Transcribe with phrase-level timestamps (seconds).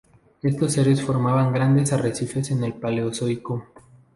[0.41, 3.67] Estos seres formaban grandes arrecifes en el Paleozoico.